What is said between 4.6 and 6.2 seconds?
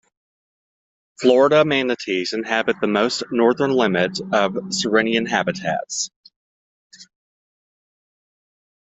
sirenian habitats.